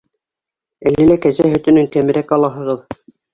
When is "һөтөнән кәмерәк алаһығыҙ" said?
1.51-2.83